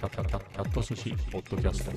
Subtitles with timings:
[0.00, 1.92] キャット寿司ポッドキャスト。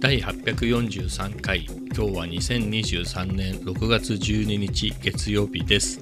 [0.00, 1.64] 第843回。
[1.64, 3.54] 今日は2023年。
[3.60, 6.00] 6月12日月曜日です、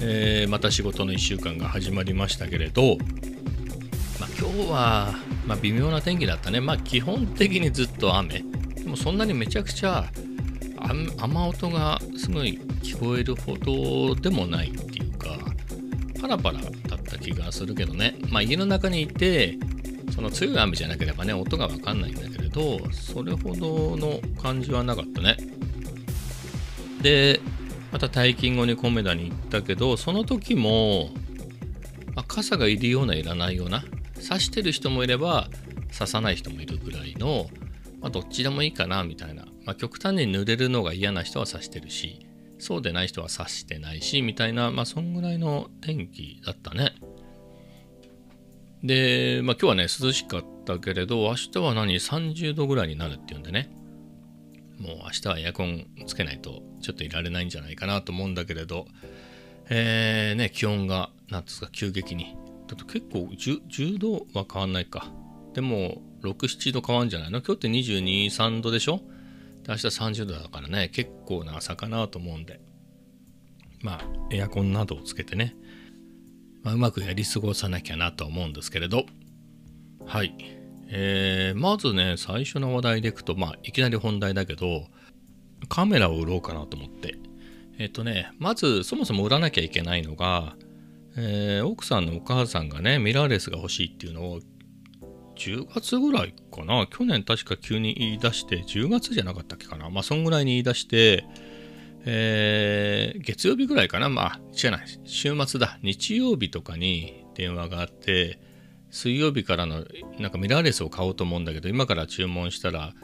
[0.00, 2.96] えーまた仕事の1週間が始まりましたけれど、
[4.20, 5.14] まあ、今日は、
[5.44, 6.60] まあ、微妙な天気だったね。
[6.60, 8.44] まあ基本的にずっと雨。
[8.76, 10.04] でもそんなにめちゃくちゃ
[10.76, 15.36] 雨音がすごい聞こえるほどでもないっていうか
[16.20, 16.60] パラパラ
[17.34, 18.16] 気がするけどね。
[18.30, 19.58] まあ家の中にいて
[20.14, 25.36] その強い雨じゃなければね音がわかんないんだけれどそれほどの感じはなかったね。
[27.02, 27.40] で
[27.92, 31.10] また退勤後にコメダに行ったけどその時も、
[32.14, 33.84] まあ傘がいるようないらないような
[34.20, 35.48] 差してる人もいれば
[35.90, 37.46] 差さない人もいるぐらいの、
[38.00, 42.26] まあ、どっちでもいいかなみたいな、まあ、極端に濡れるのが嫌な人は差してるし
[42.58, 46.92] そうでない人は差してないしみたいなまあそんぐらいの天気だったね。
[48.82, 53.70] で、まあ、今日はね涼しかったけれど明日は何？30度ぐらいになるっていうんでね。
[54.78, 58.86] もう明日はエアコンつけないとちょっといられないんじゃないかなと思うんだけれど。
[59.70, 62.36] えー、ね気温がなんですか急激に。
[62.66, 65.10] だと結構 10, 10度は変わんないか。
[65.54, 67.38] でも67度変わんじゃないの？
[67.40, 68.98] 今日って223度でしょ？
[69.64, 72.60] で明日30度だからね結構な朝かなと思うんで。
[73.82, 75.54] まあエアコンなどをつけてね。
[76.62, 79.06] まあ、うまくやり過ごさなきゃなと思うんですけれど。
[80.06, 80.34] はい、
[80.88, 84.86] えー、まずね最初の話題でいくとまあいきなり本題だけど
[85.68, 87.16] カメラを売ろうかなと思って。
[87.80, 90.56] えっ、とねまずそもそも売らなきゃいけないのが、
[91.16, 94.40] えー奥さんのお母さんがねミラーレスが欲しいっていうのを
[95.36, 96.86] 10月ぐらいかな？
[96.88, 99.88] 去年確か急に言い出して10月じゃなかったっけかな？
[99.90, 101.24] まあそんぐらいに言い出して
[102.10, 104.08] えー月曜日ぐらいかな。
[104.08, 104.78] まあ違うな。
[104.78, 105.78] い週末だ。
[105.82, 108.40] 日曜日とかに電話があって
[108.90, 109.84] 水曜日からの
[110.18, 112.94] なんかミラーレスを買おうと思うんだけど今から注文したら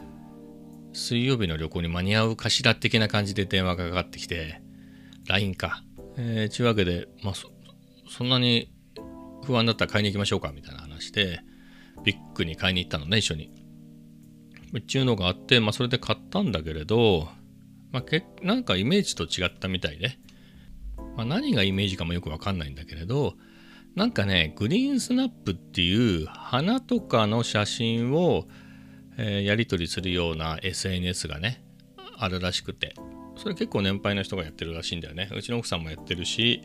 [0.95, 4.63] 水曜日の旅行に間に合うかしら的な感じで電話がかかってきて
[5.27, 5.83] LINE か。
[6.17, 7.51] えー、ちゅうわけでまあそ
[8.09, 8.73] そんなに
[9.45, 11.41] 不安だったら買いに行きましょうかみたいな話で
[12.05, 13.51] ビッグに買いに行ったのね一緒に。
[14.79, 17.29] っていうのがあってまあそれで買ったんだけれど
[17.95, 20.19] まあ、けなんかイメージと違ったみたいで、
[21.17, 23.35] まあ、何がイメージかもよくわかんないんだけれど
[23.95, 28.49] なんかねグリーンスナップっていう花とかの写真を、
[29.17, 31.63] えーやり取りするような SNS がね
[32.19, 32.95] あるらしくて。
[33.37, 35.29] それ結構年配の人がやってるらしいんだよね。
[35.35, 36.63] うちの奥さんもやってるし、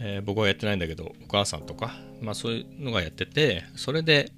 [0.00, 4.30] えー僕はやってないんだけどお母さんとか、まあ、そういうのがやっててそれで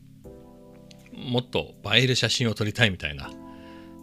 [1.14, 3.30] もっと映える写真を撮りたいみたいな。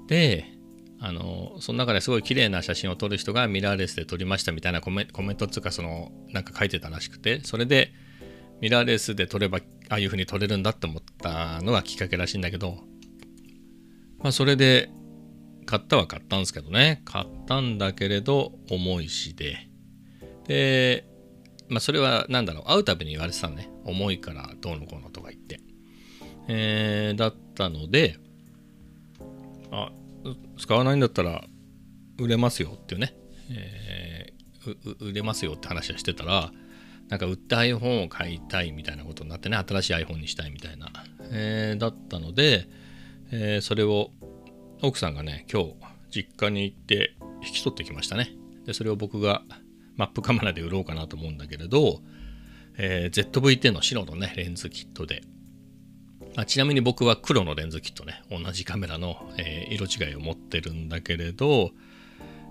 [0.07, 0.56] で
[0.99, 7.91] あのその中ですごい綺麗な写真を撮る人がミラーレスで撮りましたみたいなコメコメントっていうかそのなんか書いてたらしくてそれで
[8.61, 9.59] ミラーレスで撮れば
[9.89, 12.79] ああいう風に撮れるんだって思ったのがきっかけらしいんだけど
[14.17, 14.89] まあそれで
[15.67, 17.01] 買ったは買ったんですけどね。
[17.03, 19.67] 買ったんだけれど重いしで。
[20.47, 21.05] で
[21.67, 22.63] まあそれはなんだろう。
[22.63, 23.69] 会うたびに言われてたのね。
[23.83, 25.59] 重いからどうのこうのとか言って。
[26.47, 28.17] えーだったので
[29.71, 29.91] あ
[30.57, 31.43] 使わないんだったら
[32.19, 33.15] 売れますよっていうね、
[33.51, 34.37] えー
[34.99, 36.51] 売れますよって話はしてたら
[37.07, 40.91] なんか売った iPhone を買いたいみたいなことになってね新しい iPhone にしたいみたいな、
[41.31, 42.67] えーだったので、
[43.31, 44.11] えーそれを
[44.81, 45.75] 奥さんがね今日
[46.11, 47.15] 実家に行って
[47.45, 48.31] 引き取ってきましたね。
[48.65, 49.43] でそれを僕が
[49.95, 52.01] マップカメラで売ろうかなと思うんだけれど、
[52.77, 55.21] えー ZV-10 の白のねレンズキットで
[56.39, 58.21] あちなみに僕は黒のレンズキットね。
[58.29, 61.71] 同じカメラの、えー色違いを持ってるんだけれど、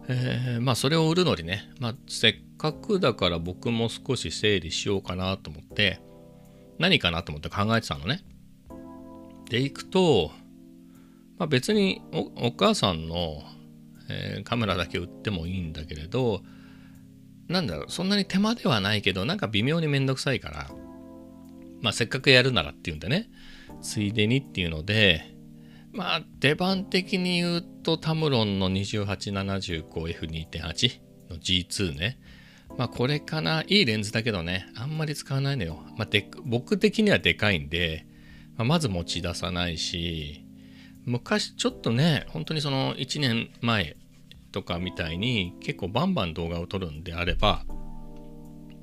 [0.09, 6.01] えーまあそれを売るのにね、まあ、せっかくだから僕も少し整理しようかなと思って
[6.81, 8.25] 何かなと思って考えてたのね。
[9.49, 10.33] で行くと、
[11.39, 13.45] まあ、別におお母さんの、
[14.11, 16.43] えーカメラだけ売ってもいいんだけれど
[17.47, 20.71] なんだろうそんなに手間ではないけどなんか微妙にめんどくさいから
[21.83, 23.31] まあせっかくやるならっていうんでね。
[23.81, 25.37] ついでにっていうので
[25.93, 31.01] まあ出番的に言うとタムロンの 2875F2.8
[31.31, 32.19] の G2 ね。
[32.77, 38.07] まあこれかないいレンズだけどねあんまり使わないのよ、まあ、で僕的にはでかいんで、
[38.57, 40.45] まあまず持ち出さないし
[41.07, 43.97] 昔ちょっとね本当にその1年前
[44.53, 47.65] とかみたいに結構バンバン動画を撮るんであれば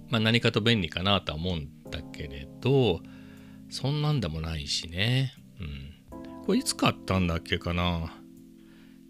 [0.09, 3.01] まあ何かと便利かなとは思うんだけれど
[3.73, 5.33] そんなんでもないしね。
[5.59, 5.95] うん。
[6.45, 8.15] これいつ買ったんだっけかな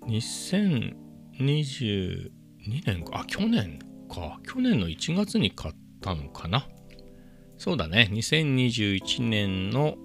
[0.08, 2.32] ?2022
[2.86, 3.20] 年か。
[3.20, 3.80] あ、去年
[4.10, 4.40] か。
[4.48, 6.66] 去年の1月に買ったのかな？
[7.58, 9.98] そうだね、2021年の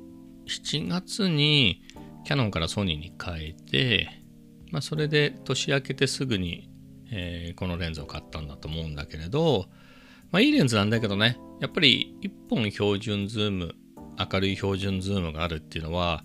[0.49, 1.85] 7月に
[2.25, 4.25] キャノンからソニーに変えて、
[4.73, 6.69] まあ、それで年明けてすぐに、
[7.13, 9.67] えーこのレンズを買ったんだと思うんだけれど、
[10.33, 13.77] まあ、いいレンズなんだけどね、やっぱり1本標準ズーム、
[14.19, 16.25] 明るい標準ズームがあるっていうのは、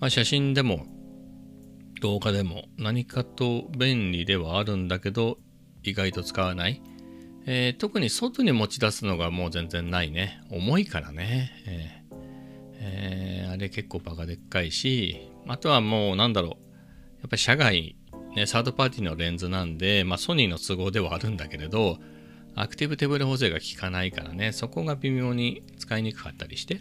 [0.00, 0.86] まあ、写真でも
[2.00, 5.38] 動画でも何かと便利ではあるんだけど、
[5.82, 6.82] 意外と使わない。
[7.46, 10.42] えー特に外に持ち出すのがもう全然ないね。
[10.50, 11.50] 重いからね。
[11.66, 12.14] えー
[12.80, 16.50] えーあれ結構バカでっかいし、あとはもうなんだろう。
[16.50, 16.58] やっ
[17.30, 17.96] ぱり社外、
[18.34, 21.98] ね、サードパーティーのレンズなんで、まあソニーの都合ではあるんだけれど、
[22.56, 26.80] アクティブ手ブレ補正が効かないからね、そこが微妙に使いにくかったりして。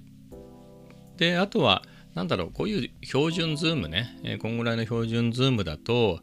[1.23, 1.83] で、あとは、
[2.15, 6.19] なんだろう、こういう標準ズームね、えーこんぐらいの標準ズームだと、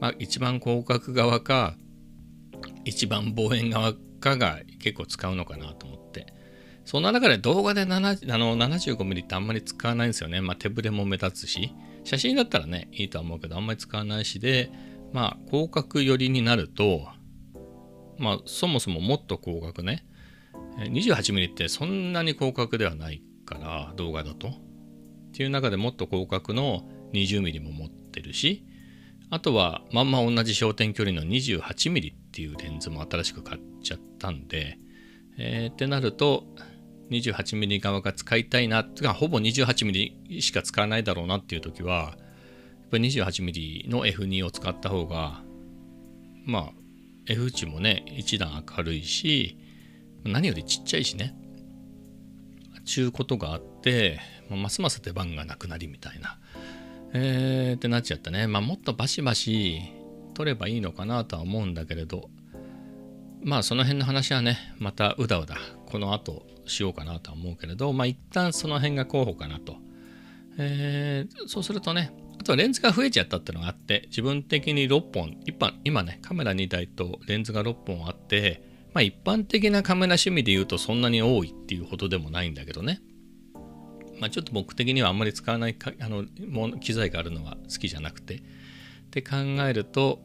[0.00, 1.74] まあ一番広角側か、
[2.84, 6.26] 一番望遠側かが結構使うのかなと思って。
[6.84, 10.40] そんな中で動画で7あの 75mm ってあんまり使わないんですよね。
[10.40, 14.70] まあ手ぶれも目立つし、写真だったらね、いいとは思うけど、あんまり使わないしで、
[15.12, 17.08] まあ広角寄りになると、
[18.18, 20.06] まあそもそももっと広角ね、
[20.78, 24.48] 28mm ってそんなに広角ではないから、動画だと。
[24.48, 24.52] っ
[25.32, 28.66] ていう中でもっと広角の 20mm も持ってるし、
[29.30, 34.78] あとはまんま同じ焦点距離の 28mm っていうレンズも新しく買っちゃったんで、
[35.38, 36.44] えーってなると
[37.10, 42.08] 28mm 側が使いたいなってかほぼ 28mm しか使わないだろうなっていう時はや
[42.86, 45.42] っぱり 28mm の F2 を使った方が
[46.44, 46.72] まあ
[47.26, 49.58] F 値もね一段明るいし
[50.24, 51.34] 何よりちっちゃいしね
[52.86, 56.38] ちゅうことがあって、まあますます出番がなくなりみたいな
[57.12, 58.46] えー、ってなっちゃったね。
[58.46, 59.80] まあもっとバシバシ
[60.34, 62.28] 取ればいいのかなとは思うんだけれど、
[63.42, 65.56] まあその辺の話はね、またうだうだ
[65.86, 69.76] この後しようかなとは思うけれど、まあ一旦その辺が候補かなと。
[70.58, 78.62] えーそうするとね、あとはレンズが増えちゃったっていうのがあって、自分的に6本、一般今ね、カメラ2台とレンズが6本あって、
[78.96, 83.02] まあ一般的なカメラ趣味で言うとそんなに多いっていうほどでもないんだけどね。
[84.18, 88.40] まあ、ちょっと僕的にはあんまり使わないかあのもの機材があるのは好きじゃなくてっ
[89.10, 89.36] て考
[89.68, 90.20] えると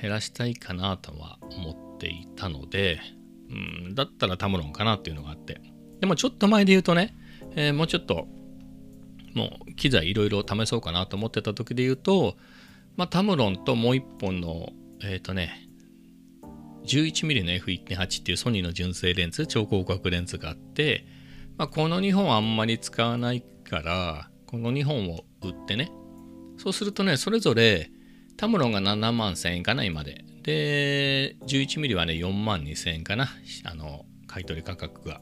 [0.00, 3.00] 減らしたいかなとは思っていたので、
[3.50, 5.60] うん、だったらタムロンかなっていうのがあって
[6.00, 7.14] でもちょっと前で言うとね、
[7.54, 8.26] えーもうちょっと
[9.34, 12.38] もう機材いろいろ試そうかなと思ってた時で言うと、
[12.96, 14.70] まあ、タムロンともう一本の
[15.02, 15.68] えっ、とね
[16.86, 21.06] 11mm の F1.8 っていうソニーの純正レンズ超広角レンズがあって
[21.56, 25.92] まあ、この2本あんまり使わないから、この2本を売ってね。
[26.58, 27.90] そうするとね、それぞれ、
[28.36, 30.24] タムロンが7万1000円かな、今で。
[30.42, 33.28] で、11mm はね、4万2000円かな、
[33.64, 35.20] あの、買い取り価格が。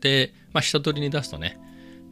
[0.00, 1.58] で、まあ、下取りに出すとね、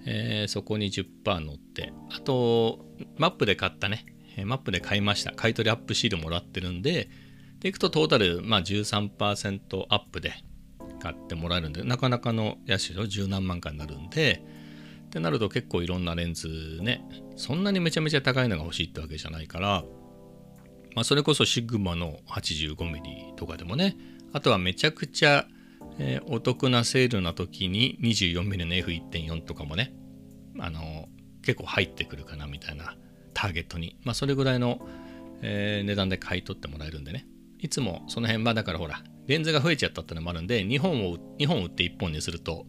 [0.04, 2.84] えーそこに10%乗って、あと、
[3.16, 4.04] マップで買ったね、
[4.44, 5.32] マップで買いました。
[5.32, 7.08] 買い取りアップシールもらってるんで、
[7.62, 10.32] でいくとトータル、まあ、13%アップで、
[11.02, 14.44] 買ってもらえるんでなかなかの安いの十何万かになるんで
[15.06, 17.04] ってなると結構いろんなレンズね
[17.34, 19.84] そんなにめちゃめちゃ高いのが欲しいってわけじゃないから
[20.94, 23.96] まあそれこそシグマの 85mm とかでもね
[24.32, 25.46] あとはめちゃくちゃ、
[25.98, 29.92] えーお得なセールな時に 24mm の F1.4 とかもね
[30.60, 31.08] あの
[31.42, 32.96] 結構入ってくるかなみたいな
[33.34, 34.86] ターゲットにまあそれぐらいの、
[35.42, 37.26] えー値段で買い取ってもらえるんでね。
[37.62, 42.66] いつもその辺はだからほらレンズが増えちゃったってのもあるんで2本を2本売って1本にすると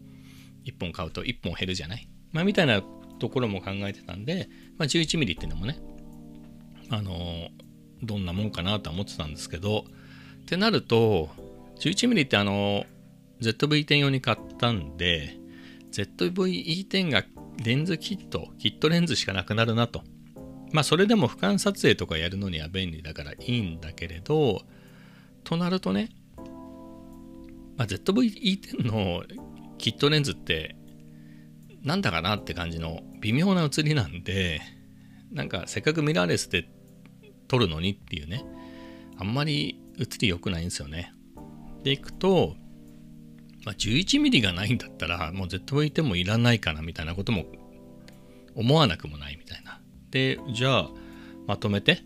[0.64, 2.08] 1本買うと1本減るじゃない？
[2.32, 2.82] まあみたいな
[3.18, 4.48] ところも考えてたんで、
[4.78, 5.78] まあ、11mm っていうのもね
[6.88, 7.48] あのー
[8.02, 9.86] どんなもんかなとは思ってたんですけど
[10.42, 11.30] ってなると
[11.80, 12.84] 11mm ってあの
[13.40, 15.38] ZV-10 用に買ったんで
[15.92, 17.24] ZV-E10 が
[17.64, 20.02] レンズキットキットレンズしかなくなるなと。
[20.72, 24.62] まあそれでも俯瞰撮影とかやるのには便利だからいいんだけれど
[25.44, 26.10] となるとね、
[27.76, 29.22] まあ、ZV-E10 の
[29.78, 30.76] キットレンズって
[31.82, 34.60] なんだかなって感じの微妙な写りなんで
[35.30, 36.68] なんかせっかくミラーレスで
[37.48, 38.44] 撮るのにっていうね
[39.18, 41.12] あんまり写り良くないんですよね。
[41.82, 42.56] でいくと、
[43.64, 47.44] まあ、11mm がないんだったらもう ZV-10 もいらないかなみたいなことも
[48.54, 49.80] 思わなくもないみたいな。
[50.10, 50.90] でじゃあ
[51.46, 52.02] まとめて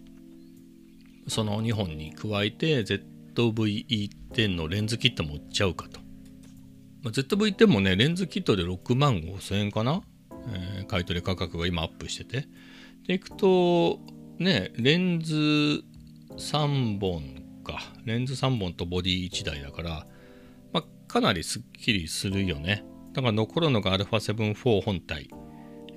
[1.28, 2.84] その2本に加えて
[3.38, 6.00] ZV-10 のレンズキットも売っちゃうかと。
[7.02, 10.02] まあ ZV-10 もね、レンズキットで6万5千円かな、
[10.48, 12.48] えー買い取り価格が今アップしてて。
[13.06, 14.00] で、いくと、
[14.38, 15.34] ね、レンズ
[16.36, 17.80] 3本か。
[18.04, 20.06] レンズ3本とボディ1台だから、
[20.72, 25.30] まあ、かなりすっきりするよねだから残るのが α7-4 本体、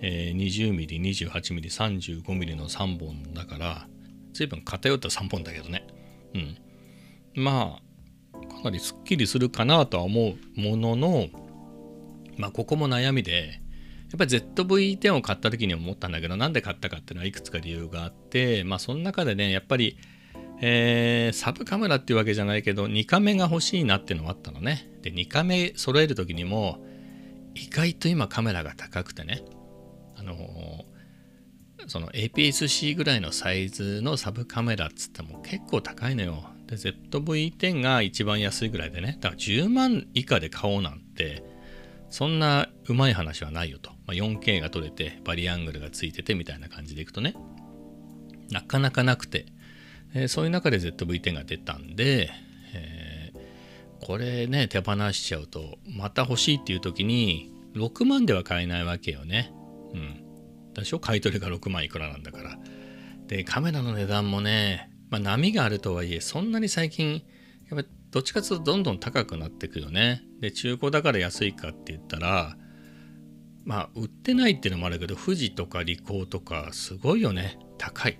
[0.01, 3.87] えー、20mm、28mm、35mm の3本だから
[4.33, 5.87] 随分偏った3本だけどね
[6.35, 6.57] うん
[7.35, 7.79] ま
[8.33, 11.27] あかなりすっきりするかなとは思うものの
[12.37, 13.61] まあここも悩みで
[14.11, 19.97] やっぱり ZV-10 を買った時に思ったんだけどなんで買ったかっていうのはいくつか理由があってまあその中でねやっぱり
[20.63, 24.87] えー、サブカメラっていうわけじゃないけど2カメが欲しいなっていうのもあったのね。
[25.01, 26.85] で2カメ揃える時にも
[27.55, 29.43] 意外と今カメラが高くてね
[30.15, 36.45] あのー、その APS-C ぐらいのサイズのサブカメラっつっても結構高いのよ。
[36.71, 39.17] で ZV-10 が一番安いぐらいでね。
[39.19, 41.43] だから10万以下で買おうなんて
[42.09, 47.35] そんなうまい話はないよと、まあ、4K が撮れてバリアングルがついててみたいな感じでいくとね。
[48.51, 49.45] なかなかなくて、
[50.13, 52.29] えー、そういう中で ZV-10 が出たんで、
[52.73, 59.53] えー、これね手放しちゃうとまた欲しいっていう時に6万では買えないわけよね。
[59.93, 60.73] うん。
[60.73, 62.57] でしょ買い取りが6万いくらなんだから。
[63.27, 67.21] でカメラの値段もねまあ、波があるとはいえ、そんなに最近、
[67.69, 70.23] やっぱどっちかというとどんどん高くなっていくよね。
[70.39, 72.57] で、中古だから安いかって言ったら、
[73.65, 77.59] まあ、売ってないっていうのもあるけど、富士とかリコーとか、すごいよね。
[77.77, 78.19] 高い。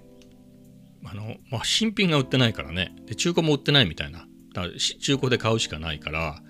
[1.06, 2.94] あの、まあ、新品が売ってないからね。
[3.06, 4.28] で、中古も売ってないみたいな。
[4.54, 6.44] だから中古で買うしかないから、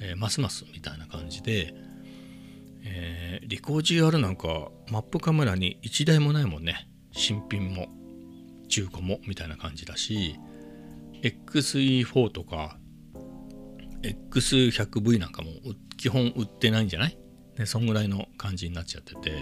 [0.00, 1.74] えー、ますますみたいな感じで、
[2.84, 6.88] えー、リコー GR なんかマップカメラに1台もないもんね。
[7.12, 8.01] 新品も。
[8.72, 10.38] 中古もみたいな感じだし
[11.22, 12.78] XE4 とか
[14.02, 15.50] X100V なんかも
[15.98, 17.18] 基本売ってないんじゃない？
[17.56, 19.32] でそんぐらいの感じになっちゃってて、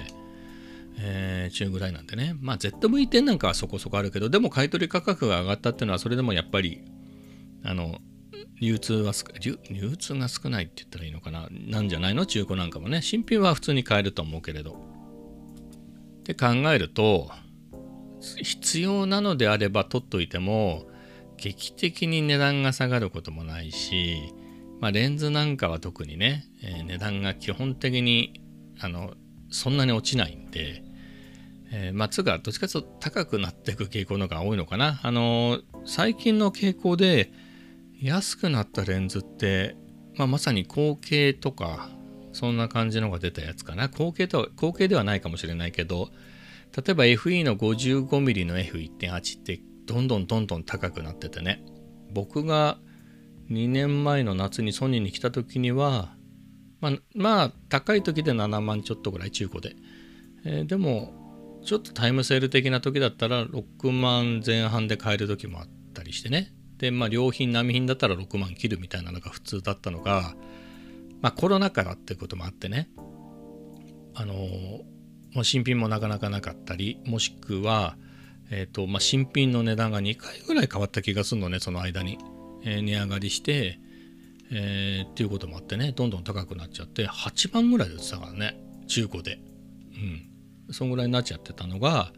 [0.98, 2.34] えー、中ぐらいなんでね。
[2.40, 6.82] まあ ZV-10 なんかはそこそこあるけどでも買取価格が上がったっていうのはそれでもやっぱり
[7.62, 7.98] あの
[8.60, 11.48] 流通は流流通が少ないって言ったらいいのかな？
[11.50, 12.26] なんじゃないの？
[12.26, 13.00] 中古なんかもね。
[13.00, 14.72] 新品は普通に買えると思うけれど。
[14.72, 17.30] って考えると
[18.20, 20.86] 必要なのであれば取っといても
[21.36, 24.34] 劇的に値段が下がることもないし、
[24.80, 28.42] まあ、レンズなんかは特にね、えー、値段が基本的に
[28.78, 29.14] あの
[29.50, 30.82] そんなに落ちないんで、
[31.72, 35.00] えー、まあ、つがどっちかというと高くなっていく傾向のが多いのかな。
[35.02, 37.32] あのー、最近の傾向で
[38.00, 39.76] 安くなったレンズって、
[40.16, 41.90] まあ、まさに後継とか
[42.32, 43.88] そんな感じのが出たやつかな。
[43.88, 46.10] 後継とは後継ではないかもしれないけど、
[46.76, 51.64] 例えば FE の 55mm の F1.8 ってどんどんどんどん高くなっててね。
[52.12, 52.78] 僕が
[53.50, 56.14] 2年前の夏にソニーに来た時には
[56.80, 59.76] まあ、まあ、高い時で7万ちょっとぐらい中古で、
[60.44, 61.12] えー、でも
[61.64, 66.52] ちょっとタイムセール的な時だったら6万前半で買える時もあったりしてね。
[66.78, 70.34] でまあ良品並品だったら6万切るみたいなのが普通だったのが
[71.20, 72.88] まあコロナ禍だってこともあってね。
[74.14, 74.99] あのー
[75.34, 77.96] もう新品もなかなかなかったりもしくは、
[78.50, 82.18] えーとまあ、新品の値段が2回ぐらい変わった気がするのねその間に、
[82.64, 83.78] えー、値上がりして、
[84.50, 89.38] えー、っていうこともあってねどんどん高くなっちゃって8万ぐらいで売ってたからね中古で。
[89.94, 90.26] うん。
[90.72, 92.12] そんぐらいになっちゃってたのが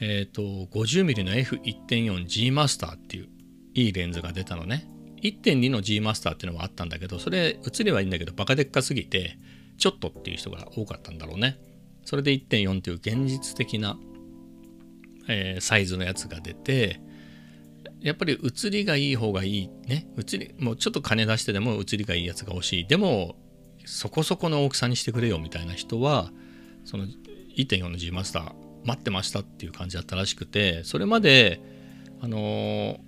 [0.00, 0.42] えっ、ー、と
[0.76, 3.28] 50mm の F1.4G マスターっていう
[3.74, 4.88] いいレンズが出たのね。
[5.22, 9.38] 1.2の G マスターっていうのもあったんだけどそれ映りはいいんだけどバカでっかすぎて
[9.78, 11.58] ちょっとっていう人が多かったんだろうね。
[12.06, 13.98] それで1.4という現実的な、
[15.28, 17.00] えー、サイズのやつが出て
[18.00, 20.06] やっぱり写りがいい方がいいね。
[20.16, 22.86] 写りもうちょっと金出してでも写りがいいやつが欲しい。
[22.86, 23.36] でも
[23.84, 26.30] そこそこの大きさにしてくれよみたいな人は
[26.84, 27.06] その
[27.56, 28.52] 1.4の G マスター
[28.84, 31.60] 待ってましたっていう感じだったらしくてそれまで
[32.20, 32.98] あのー、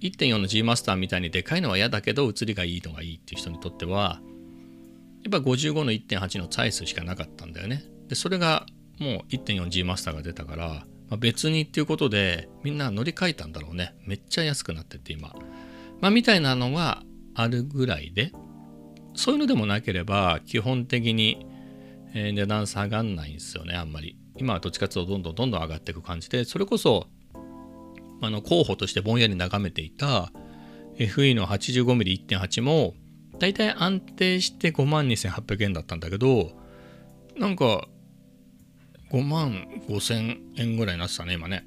[0.00, 4.20] 1.4の G マスターみたいにでかいのは嫌だけど写りがいいのがいいっていう人にとっては
[5.22, 7.84] やっぱ55の1.8のサイズしかなかったんだよね。
[8.08, 8.66] でそれが
[8.98, 13.94] もう 1.4G マスターが出たから、まあ、別にっていうことでみんな乗り換えたんだろうね。
[14.04, 15.34] めっちゃ安くなってて今。
[16.00, 17.02] まあみたいなのが
[17.34, 18.32] あるぐらいで
[19.14, 21.46] そういうのでもなければ基本的に、
[22.14, 24.16] 値段下がんないんですよねあんまり。
[24.38, 27.08] 今はどっちかというとどんどんどんどん上がっていく感じでそれこそ
[28.20, 30.30] あの候補としてぼんやり眺めていた
[30.96, 32.94] FE の 85mm1.8 も
[33.38, 36.52] だいたい安定して5万2800円だったんだけど
[37.38, 37.86] なんか
[39.10, 41.64] 5万5千円ぐらいになってたね今ね。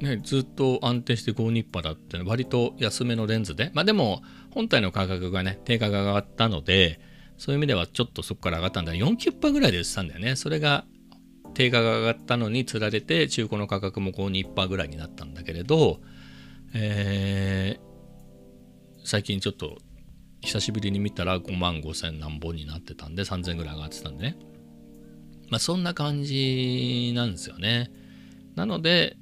[0.00, 3.70] ねずっと安定して5ニッパだって割と安めのレンズで。
[3.74, 7.00] まあでも本体の価格がね定価が上がったので
[7.38, 10.36] そういう意味ではちょっとそこから上がったんだ4キュッパぐらいで売ってたんだよね。
[10.36, 10.84] それが
[11.54, 16.00] 定価が上がったのにつられて中古の価格も5ニッパぐらいになったんだけれど、
[16.74, 19.78] えー、最近ちょっと
[20.42, 24.36] 久しぶりに見たら5万5千何本になってたんで3000ぐらい上がってたんでね。
[25.48, 27.90] まあそんな感じなんですよね。
[28.54, 29.16] なので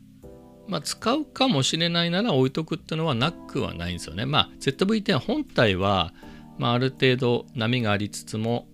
[0.67, 4.27] まあ使うかもしれないなら置いとくっていうのはなくはないんですよね。
[4.27, 6.13] まあ ZV-10 本体は、
[6.59, 8.69] まあ、ある程度波がありつつも、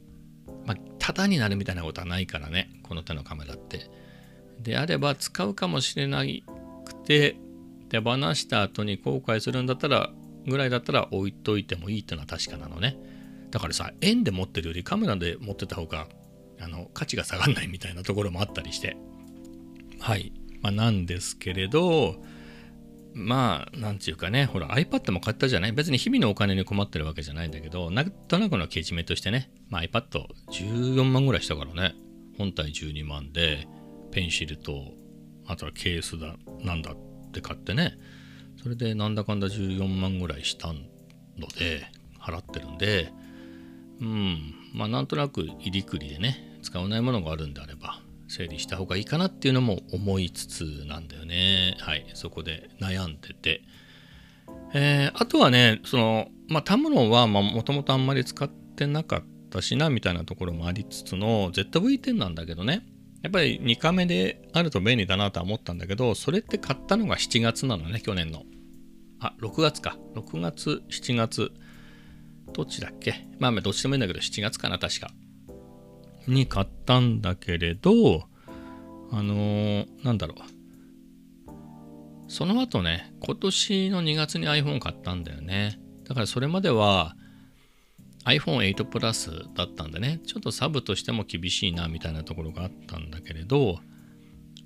[0.67, 2.71] まあ、タダになるみたいなことはないからね。
[2.83, 3.91] この手のカメラって。
[4.61, 6.23] であれば使うかもしれな
[6.85, 7.37] くて
[7.89, 10.11] 手放した後に後悔するんだったら
[10.47, 12.99] ぐらいだったら置いといてもいいっていうのは確かなのね。
[13.51, 16.07] だからさ円で持ってるよりカメラで持ってた方が
[16.61, 18.97] あの価値が下がんないみたいなところもあったりして。
[19.99, 20.33] はい。
[20.63, 22.23] まあ、なんですけれど
[23.15, 25.73] まあなんていうかねほら iPad も買ったじゃない？
[25.73, 31.95] 別に日々のお金に困ってるわけじゃないんだけどなんとなくのけじめとしてね、まあ、iPad14 万ぐらいしたからね。
[32.39, 33.67] 本体12万で
[34.13, 34.93] ペンシルと
[35.47, 36.97] あとはケースだなんだっ
[37.33, 37.99] て買ってね。
[38.63, 40.75] それでなんだかんだ14万ぐらいしたの
[41.59, 41.87] で
[42.21, 43.13] 払ってるんで。
[44.01, 44.55] うん。
[44.75, 51.77] まあなんとなく入りくりでね使わないものがあるんであれば整理した方がいいかなっていうのも思いつつなんだよね。
[51.81, 52.07] はい。
[52.15, 53.63] そこで悩んでて。
[54.73, 62.87] えー、あとはねそのまあタムロンはもともとあんまり使ってなかったしなみたいなところもありつつの ZV-10 なんだけどね。
[63.23, 68.45] やっぱり2カメであると便利だなとは思ったんだけどそれって買ったのが7月なのね去年の。
[69.19, 69.99] あ6月か。
[70.15, 71.53] 6月7月。
[72.53, 73.27] どっちだっけ？
[73.39, 75.11] まあどっちでもいいんだけど7月かな確か。
[76.27, 78.25] に買ったんだけれど
[79.13, 80.39] あのー、なんだろう。
[82.29, 85.81] その後ね今年の2月に iPhone 買ったんだよね。
[86.05, 87.17] だからそれまでは
[88.25, 90.21] iPhone8 プラスだったんでね。
[90.27, 93.79] ちょっとサブとしても厳しいなみたいなところがあったんだけれど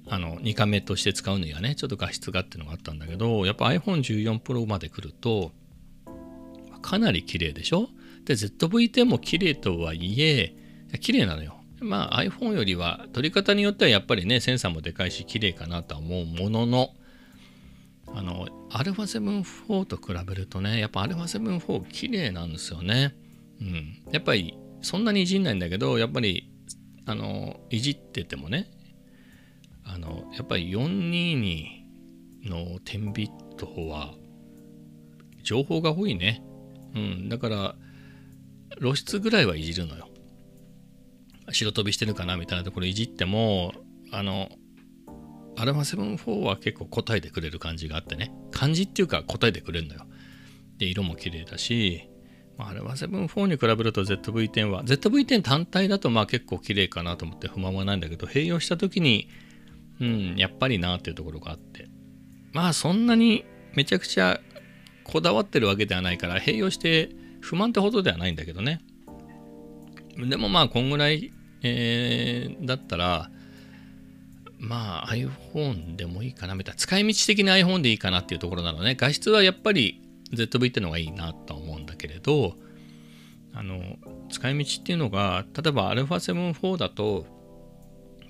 [0.08, 5.52] あの2カメとして使うにはねちょっと画質がっていうのがあったんだけどやっぱ iPhone14 Pro まで来ると
[6.82, 7.88] かなり綺麗でしょ？
[8.26, 10.54] で ZV-10 も綺麗とはいえ
[11.00, 11.60] 綺麗なのよ。
[11.80, 16.90] まあ iPhone よりは撮り方によってはやっぱりねセンサーもでかいし綺麗かなとは思うものの
[18.06, 23.14] あの α7-4 と比べるとねやっぱ α7-4 綺麗なんですよね。
[23.60, 24.02] うん。
[24.12, 26.50] やっぱりそんなにいじんないんだけどやっぱり
[27.06, 28.70] あのいじっててもね
[29.84, 34.14] あのやっぱり422の10ビットは
[35.42, 36.42] 情報が多いね。
[36.94, 37.28] うん。
[37.28, 37.74] だから
[38.78, 40.08] 露出ぐらいはいじるのよ。
[41.52, 43.72] 白飛びしてるかなみたいなところいじっても
[44.10, 44.48] あの
[45.56, 48.32] アルファ7-4は結構答えてくれる感じがあってね。
[48.50, 50.06] 感じっていうか答えてくれるのよ。
[50.78, 52.08] で色も綺麗だし、
[52.56, 59.28] ま、アルファ7-4に比べると ZV-10 は ZV-10 単体だとまあ結構綺麗かなと思って不満はないんだけど併用した時に
[60.00, 61.88] うんやっぱりなっていうところがあって。
[62.52, 64.40] まあそんなにめちゃくちゃ
[65.04, 68.80] こだわってるわけではないから併用して不満ってほどではないんだけどね。
[70.16, 73.30] でもまあこんぐらい、えー、だったら
[74.58, 76.78] まあ iPhone でもいいかなみたいな。
[76.78, 78.94] 使い道的な iPhone でいいかなっていうところなのね。
[78.94, 80.00] 画質はやっぱり
[80.32, 82.54] ZV ってのがいいなと思うんだけれど
[83.52, 83.96] あの
[84.30, 87.26] 使い道っていうのが例えば α7-4 だと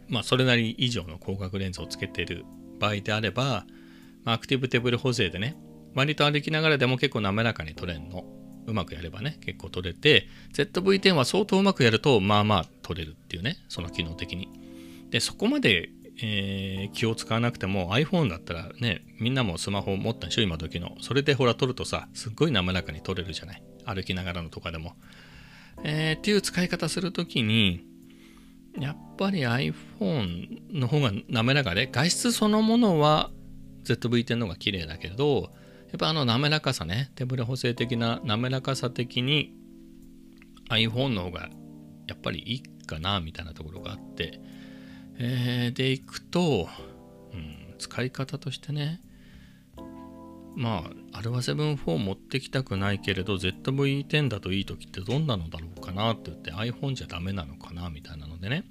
[0.09, 2.44] まあそれなり以上の広角レンズをつけてる
[2.79, 3.64] 場合であれば、
[4.25, 5.57] まあ、アクティブテーブル補正でね
[5.94, 8.25] 割と歩きながらでも結構滑らかに撮れんの。
[8.66, 14.48] うまくやればね結構取れて ZV-10 は相当うまくやるとまあまあ取れるっていうねその機能的に。
[15.11, 20.96] でそこまで、えー、気を使わなくても iPhone だったらねみんなもスマホ持ったでしょ今時の。
[21.00, 23.62] それでほら撮るとさすっごい滑らかに撮れるじゃない。
[23.85, 24.94] 歩きながらのとかでも、
[25.83, 27.85] えー、っていう使い方するときに
[28.79, 33.31] やっぱり iPhone の方が滑らかで画質そのものは
[33.85, 35.50] ZV-10 の方が綺麗だけど
[35.95, 37.13] やっぱあの滑らかさね。
[37.15, 39.55] 手ぶれ補正的な滑らかさ的に
[40.69, 41.51] iPhone の方が
[42.09, 44.41] やっぱりいいかなみたいなところがあって、
[45.21, 46.67] えー、でいくと、
[47.33, 49.01] うん、使い方としてね。
[50.57, 58.65] まあ α7-4 持ってきたくないけれど ZV-10 だといい時ってどんなのだろうかなって言って iPhone じゃダメなのかなみたいなのでね、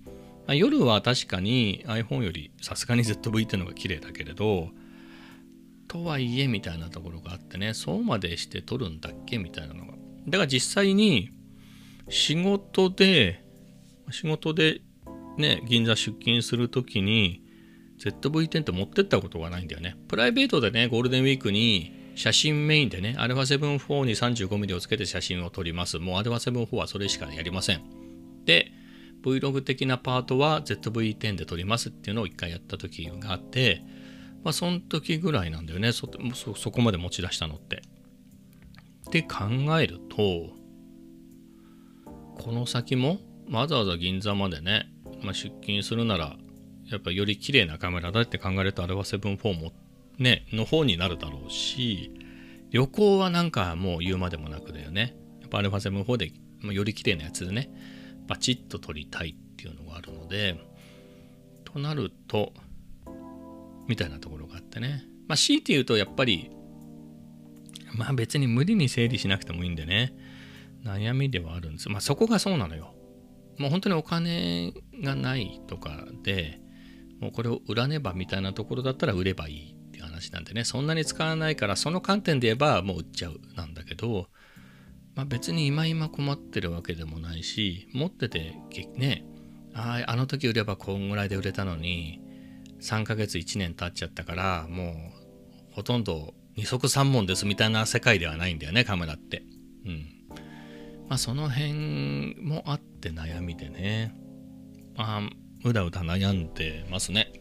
[0.46, 4.72] まあ、夜は確かに iPhone よりさすがに ZV-10 の方が綺麗だけれど
[5.94, 9.94] とはいえみたいなところがあってねそうまでして撮るんだっけみたいなのが。
[10.28, 11.30] だから実際に
[12.10, 13.46] 仕事で
[14.10, 14.82] 仕事で
[15.38, 17.44] ね銀座出勤する時に
[18.00, 19.96] ZV-10 って持ってったことがないんだよね。
[20.08, 26.00] プライベートでねゴールデンウィークに写真メインでね α7-4 に 35mm をつけて写真を撮ります。
[26.00, 27.84] もう α7-4 はそれしかやりません。
[28.46, 28.72] で
[29.24, 33.84] Vlog 的なパートは ZV-10 で撮りますっていうのを一回やった時があって
[34.44, 36.08] まあ、その時ぐらいなんだよねそ
[36.56, 37.82] そこまで持ち出したのって。
[39.08, 39.46] って考
[39.80, 40.50] えると、
[42.42, 43.20] この先も
[43.52, 44.90] わざわざ銀座までね、
[45.22, 46.38] まあ、出勤するなら
[46.90, 49.72] やっぱより綺麗なカメラだって考えるとアルファ7 4も
[50.18, 52.12] ねの方になるだろうし
[52.72, 57.70] 旅行はなんかもう言うまでもなくだよねやっぱアルファ7 4で、まあ、より綺麗なやつでね
[58.28, 60.60] バチッと撮りたいっていうのがあるので
[61.64, 62.54] となると
[63.88, 65.04] みたいなところがあってね。
[65.28, 66.52] まあ強いて言うとやっぱり
[67.96, 70.14] まあ別に無理に整理しなくてもいいんでね。
[70.84, 71.90] 悩みではあるんです。
[71.90, 72.94] まあそこがそうなのよ。
[73.58, 76.60] もう本当にお金がないとかで
[77.20, 80.64] もうこれを売らねばみたいなところだったら売ればいいって話なんでね。
[80.64, 84.28] そんなに使わないからその観点で言えばもう売っちゃうなんだけど
[85.16, 88.56] まあ別に今今困ってるわけでもないし持ってて
[88.96, 89.26] ね
[89.74, 92.23] ああの時売ればこんぐらいで売れたのに
[92.84, 94.92] 3ヶ月1年経っちゃったからも
[95.72, 99.44] うほとんど二足三門ですみたいな世界ではないんだよねカメラって。
[99.86, 100.06] うん。
[101.08, 104.14] まあその辺もあって悩みでね。
[104.96, 105.22] まあ
[105.66, 107.34] うだうだ悩んでますね。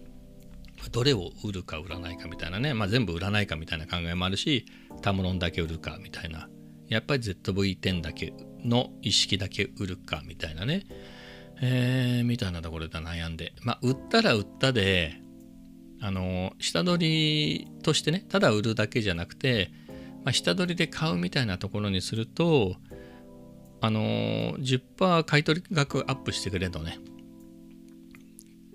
[0.91, 4.67] どれを売るか売らないかみたいなね、まあ、全部売らないかみたいな考えもあるし
[5.01, 6.49] タムロンだけ売るかみたいな。
[6.89, 8.33] やっぱり ZV-10 だけ
[8.65, 10.85] の意識だけ売るかみたいなね。
[11.61, 13.53] えー、みたいなところで悩んで。
[13.63, 15.22] まあ売ったら売ったで
[16.03, 19.71] あの下取りとしてねただ売るだけじゃなくて、
[20.25, 22.75] まあ、下取りで買うみたいなところにすると
[23.81, 24.01] あの
[24.59, 26.99] 10%買取額アップしてくれるのね。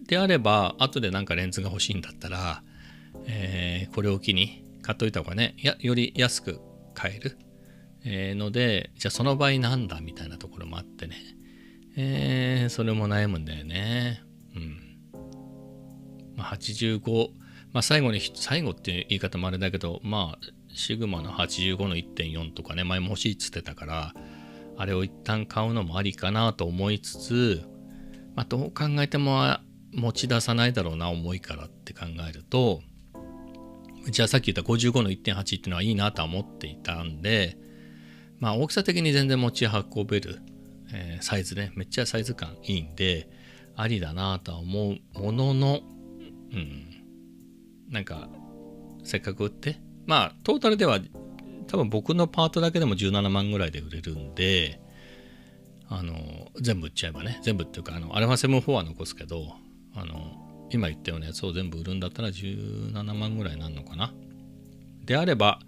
[0.07, 2.63] であれば後でなんかレンズが欲しいんだったら、
[3.25, 6.61] えー、これを機に買っといた方がねやより安く
[6.93, 7.37] 買える、
[8.05, 11.17] えー、のでじゃあその場合なんだみたいなところもあってね、
[11.97, 14.21] えー、それも悩むんだよね。
[14.55, 14.86] うん、
[16.43, 17.29] 85、
[17.73, 24.13] まあ、最後に、最後っていう言い方もあれだけど、まあ、シグマの85の1.4とかね、前も欲しいっつってたから、
[24.77, 27.63] あれを一旦買うのもありかなと思いつつ、
[28.35, 29.57] まあ、どう考えても
[29.91, 32.81] 持ち出さないだろうな、重いからって考えると、
[34.09, 37.57] じゃあさっき言った55の1.8っていうのはいいなとは思っていたんで、
[38.39, 40.39] まあ大きさ的に全然持ち運べる、
[40.93, 43.27] えー、サイズね、めっちゃサイズ感いいんで、
[43.75, 45.81] ありだなとは思うものの、
[46.51, 46.87] うん。
[47.89, 48.29] なんか、
[49.03, 50.99] せっかく売って、まあ、トータルでは、
[51.67, 54.81] 多分僕のパートだけでも17万ぐらいで売れるんで、
[55.89, 56.15] あの、
[56.59, 59.53] 全部売っちゃえばね、全部っていうか、あの、アルファ7-4は残すけど、
[59.95, 64.13] あの、今言ったようなやつを全部売るんだったら17万ぐらいなるのかな。
[65.05, 65.59] であれば、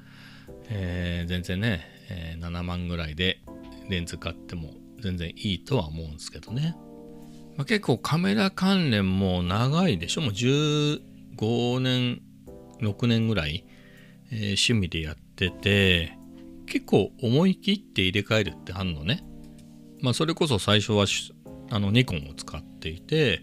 [0.70, 3.42] えー、全然ね、えー、7万ぐらいで
[3.88, 6.76] レンズ買っても全然いいとは思うんですけどね。
[7.60, 10.22] まあ、結構カメラ関連も長いでしょ？
[10.22, 12.22] もう15年
[12.80, 13.66] 6年ぐらい、
[14.32, 16.18] えー、趣味でやってて
[16.68, 19.26] 結構思い切って入れ替えるってあんのね？
[20.00, 21.06] まあそれこそ最初は
[21.70, 23.42] あのニコンを使っていて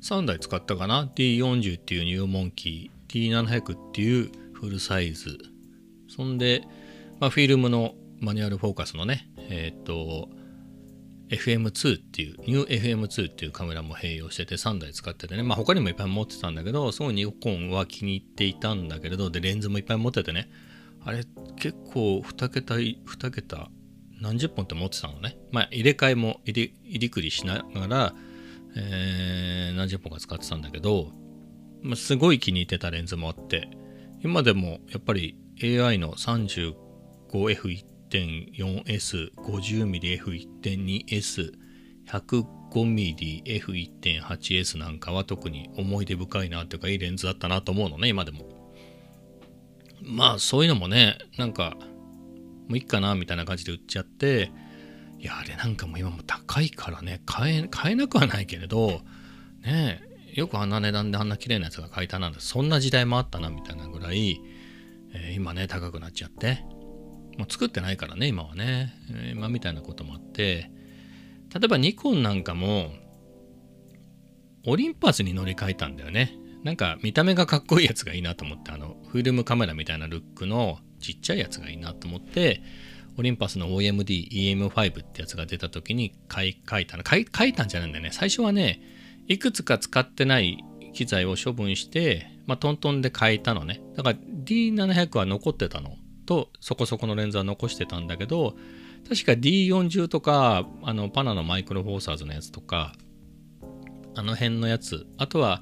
[0.00, 5.38] 3台使ったかな？D40 っていう入門機 D700 っていうフルサイズ。
[6.08, 6.62] そんで、
[7.18, 10.28] まあ、フィルムのマニュアルフォーカスのねえっ、ー、と
[11.30, 20.50] FM2 っていう、ニュー FM2 っていうカメラも併用してて3台使っててね、まあ他にもいっぱい持ってたんだけど、すごいニコンは気に入っていたんだけれど、で、レンズもいっぱい持っててね、
[21.04, 21.24] あれ
[21.56, 23.70] 結構2桁、2桁、
[24.20, 25.38] 何十本って持ってたのね。
[25.52, 28.14] まあ入れ替えも入り入りくりしながら、
[28.76, 31.12] えー、何十本か使ってたんだけど、
[31.82, 33.70] まあ、すごい気に入ってたレンズもあって、
[34.22, 41.52] 今でもやっぱり AI の 35F1 1.4S、50mmF1.2S、
[42.06, 48.48] 105mmF1.8S なんかは特に思い出深いなというかいいレンズだったなと思うのね、今でも。
[50.02, 51.76] まあそういうのもね、なんか、
[52.68, 54.50] もういいかなみたいな感じで売っちゃって、
[55.18, 59.02] いや、あれなんかもう今も高いからね、買え、買えなくはないけれど、
[59.62, 64.40] ねよくあんな値段であんな綺麗なやつが買えたなんて、そんな時代もあったなみたいなぐらい、
[65.12, 66.64] えー、今ね、高くなっちゃって、
[67.40, 68.94] もう作ってないからね、今はね。
[69.32, 70.70] 今みたいなこともあって、
[71.54, 72.92] 例えばニコンなんかも、
[74.66, 76.36] オリンパスに乗り換えたんだよね。
[76.62, 82.60] なんか見た目がかっこいいやつがいいなと思って、あの、フィルムカメラみたいなルックのちっちゃいやつがいいなと思って、
[83.16, 87.04] オリンパスの OMD EM5 ってやつが出た時に買い替えたの。
[87.04, 88.10] 買い替えたんじゃないんだよね。
[88.12, 88.82] 最初はね、
[89.28, 93.80] いくつか使ってない機材を処分して、まあ、トントンで変えたのね。
[93.96, 95.96] だから D700 は残ってたの。
[96.30, 98.54] とそこそこのレンズは残してたんだけど
[99.08, 102.92] 確か D40 とかあのパナのマイクロフォーサーズのやつとか
[104.14, 105.06] あの辺のやつ。
[105.18, 105.60] あとは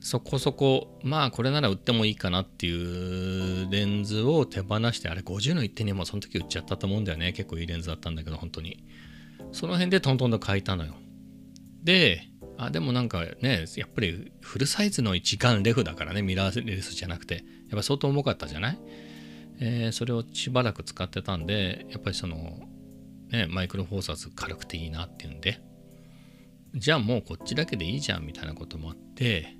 [0.00, 7.32] そこそこまあこれなら売ってもいいかなっていうレンズを手放してあれ50の1.2もその時売っちゃったと思うんだよね。
[7.32, 8.84] 結構いいレンズだったんだけど本当に。
[9.52, 10.94] その辺でトントンと変えたのよ。
[11.82, 17.44] で、あ、でもなんかね、やっぱりフルサイズの一眼レフだからね、ミラーレスじゃなくて、やっ
[17.76, 18.78] ぱ相当重かったじゃない？
[19.60, 22.60] えー、それをしばらく使ってたんで、やっぱりその、
[23.30, 25.60] ね、マイクロフォーサーズ軽くていいなっていうんで、
[26.74, 29.54] じゃあもうこっちだけでいいじゃんみたいなこともあって、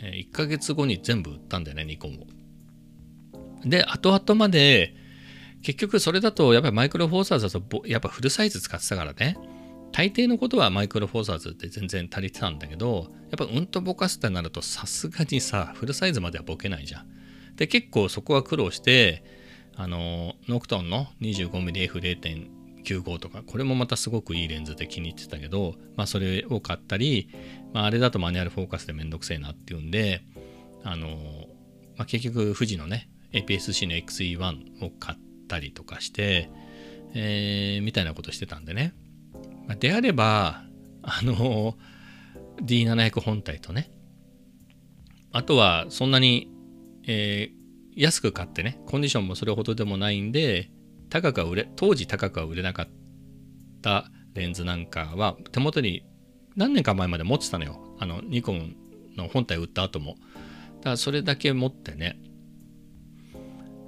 [0.00, 3.68] えー、1ヶ月後に全部売ったんだよね、ニコンを。
[3.68, 4.96] で、後々まで、
[5.62, 9.38] 結局それだとやっぱりマイクロフォーサーズだとやっぱフルサイズ使ってたからね
[9.92, 17.06] 大抵のことはマイクロフォーサーズって全然足りてたんだけどやっぱうんとぼかすってなるとさすがにさフルサイズまではボケないじゃん
[17.56, 19.22] で結構そこは苦労して
[19.76, 27.28] あのノクトンの 25mmF0.95 とかこれもまたすごくいいレンズで気に入ってたけどまあそれを買ったり、
[27.72, 30.22] まあ、あれだとマニュアルフォーカスでめんどくせえなっていうんで
[30.84, 31.08] あの、
[31.96, 36.50] まあ、結局富士のね APS-C の XE1 を買ったりとかして、
[37.14, 38.94] えー、みたいなことしてたんでね。
[39.66, 40.62] まであれば、
[41.02, 41.76] あの、
[42.62, 43.90] D700 本体とね、
[45.32, 46.50] あとはそんなに、
[47.06, 47.61] えー、
[47.94, 50.70] 安く買ってね、コンディションもそれほどでもないんで、
[51.10, 52.88] 高くは売れ、当時高くは売れなかっ
[53.82, 56.06] たレンズなんかは手元に
[56.56, 57.96] 何年か前まで持ってたのよ。
[57.98, 58.76] あの、ニコン
[59.16, 60.16] の本体売った後も。
[60.78, 62.18] だからそれだけ持ってね、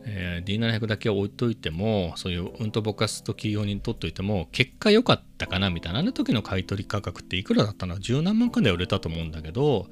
[0.07, 9.87] えー、D700 だけ置いといてもそういううんとぼかす時用に取っといても結果良かったかなみたいなあの時の買い取り価格っていくらだったの十何万かで売れたと思うんだけど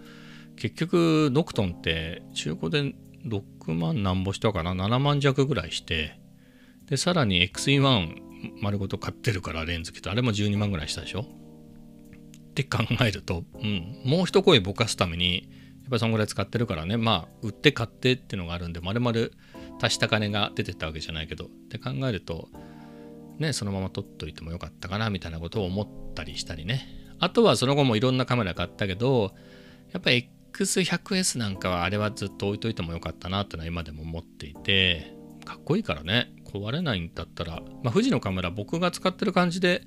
[0.56, 2.94] 結局ノクトンって中古で
[3.26, 6.18] 6万なんぼしたかな？7万弱ぐらいして
[6.86, 8.16] でさらに XE1
[8.60, 11.20] 丸ごと買ってるからレンズキットあれも12万ぐらいしたでしょ？
[11.20, 15.48] って考えると、うん、もう一声ぼかすために
[15.82, 16.96] やっぱりそんぐらい使ってるからね。
[16.96, 19.32] まあ売って買ってっていうのがあるんでまるまる
[19.80, 22.48] 足した金が出てったわけじゃないけどって考えると
[23.38, 26.86] ねそのまま取っといてもよかったかなみたいなことを思ったりしたりね。
[27.18, 29.32] あとはその後もいろんなカメラ買ったけど
[29.92, 36.32] やっぱり X100S なんかはあれはずっと置いといてもよかったなってのは今でも思っていてかっこいいからね。
[36.44, 39.82] 壊れないんだったら、まあ、富士のカメラ僕が使ってる感じで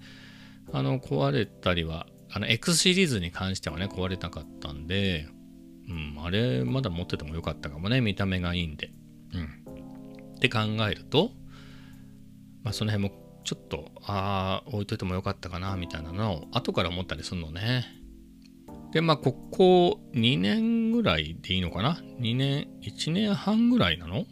[0.73, 5.27] あの壊れたりはあの X シリーズに関してはね壊れなかったんで、
[5.87, 8.01] うん、あれまだ持っててもよかったかもね。
[8.01, 8.91] 見た目がいいんで。
[9.33, 9.65] うん。
[10.35, 11.31] って考えると、
[12.63, 17.85] まあ、その辺もちょっとああ置いといてもよかったかなみたいなのを後から思ったりするのね。
[18.95, 24.23] でまあここ2年ぐらいでいいのかな ?2 年1年半ぐらいなの？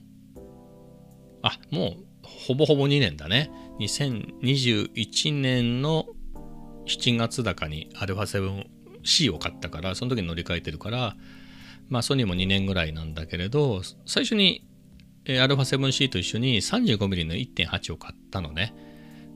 [1.41, 3.51] あもうほぼほぼ2年だね。
[3.81, 6.05] 2021年の
[6.85, 11.17] 7月高に α7C を買ったからその時に乗り換えてるから
[11.89, 14.65] まあソニーも2年ぐらいなんだけれど最初に
[15.25, 18.73] えー、α7C と一緒に 35mm の1.8を買ったのね、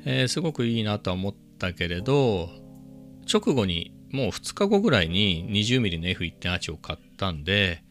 [0.05, 2.49] えー、すごくいいなとは思ったけれど
[3.29, 7.83] 直後にもう2日後ぐらいに 20mm の F1.8 を買ったんで、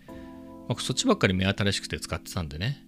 [0.69, 2.85] まあ、そっちばっかり目新しくて使ってたんでね、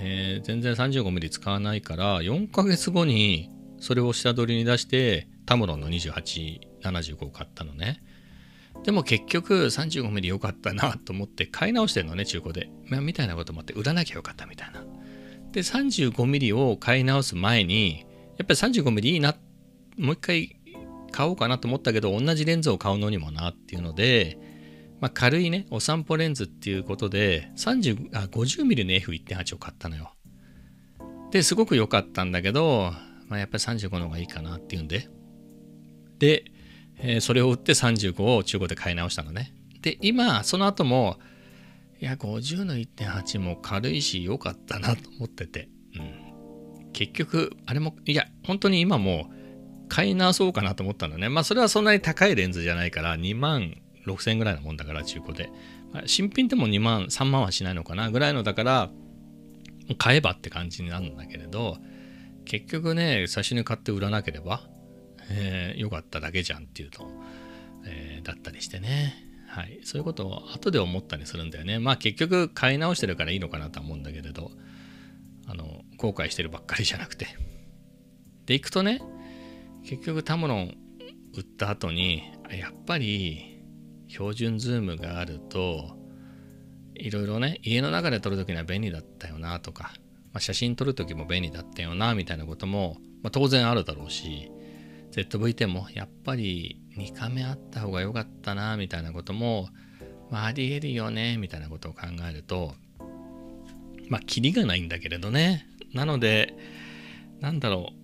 [0.00, 8.02] えー、全然 35mm 使わないから4ヶ月後にそれを下取りに出してタムロンの2875を買ったのね
[8.84, 12.68] でも結局 35mm 良かったなと思って買い直してるのね、中古で。
[12.86, 14.84] まあ、みたいなこともあって売らなきゃよかったみたいな。
[15.52, 18.06] で、35mm を買い直す前に、
[18.38, 19.36] やっぱり 35mm いいな、
[19.98, 20.56] もう一回
[21.12, 24.38] 買おうかなと思ったけど、同じレンズを買うのにもなっていうので、
[25.00, 30.12] まあ、軽いね、お散歩レンズっていうことで、30あ 50mm の F1.8 を買ったのよ。
[31.30, 32.92] で、すごく良かったんだけど、
[33.28, 35.08] まあ、やっぱり35の方がいいかなっていうんで。
[36.18, 36.44] で、
[36.98, 39.54] えー、それを売って35を中古で買い直したのね。
[39.80, 41.18] で、今、その後も、
[42.00, 46.90] いや、50の1.8も軽いし良かったなと思ってて、うん。
[46.92, 49.30] 結局、あれも、いや、本当に今も
[49.88, 51.28] 買い直そうかなと思ったのね。
[51.28, 55.50] まあ、それはそんなに高いレンズじゃないから、2万6000円ぐらいのもんだから、中古で。
[56.06, 58.90] 新品でも2万、3万はしないのかなぐらいのだから、
[59.98, 61.78] 買えばって感じになるんだけれど、
[62.44, 64.62] 結局ね、最初に買って売らなければ、
[65.30, 67.08] えー、よかっただけじゃんっていうと、
[67.84, 69.14] えー、だったりしてね。
[69.48, 69.80] はい。
[69.84, 71.78] そういうことを後で思ったりするんだよね。
[71.78, 74.50] まあ結局買い直してるからいいのかなと思うんだけれど、
[75.46, 77.26] あの、後悔してるばっかりじゃなくて。
[78.46, 79.02] で、行くとね、
[79.84, 80.76] 結局タムロン
[81.36, 83.64] 売った後に、やっぱり
[84.08, 85.96] 標準ズームがあると、
[86.94, 89.92] いろいろね、家の中で撮るときには便利だったよなとか、
[90.32, 94.50] まあ、写真撮るときも便利だったよなみたいなことも、まあ、当然あるだろうし、
[95.12, 99.68] ZV-10 もやっぱり2カメあった方が良かったなみたいなことも、
[100.30, 102.74] まあ、ありえるよねみたいなことを考えると
[104.08, 105.66] まあキリがないんだけれどね。
[105.94, 106.54] なので
[107.40, 108.01] なんだろう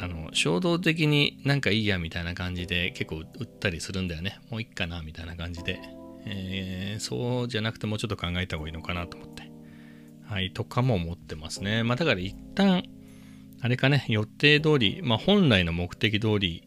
[0.00, 4.40] あの衝動的になんかいいやみたいな感じで結構売ったりするんだよね。
[4.50, 5.78] もういっかなみたいな感じで、
[6.24, 9.50] えーそうじゃなくてもうちょっと考えた方がいいのかなと思って。
[10.24, 11.82] はいとかも思ってますね。
[11.82, 12.84] まあだから一旦
[13.60, 16.66] あれかね予定通りまあ本来の目的通り